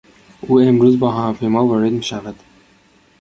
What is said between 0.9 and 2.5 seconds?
با هواپیما وارد میشود.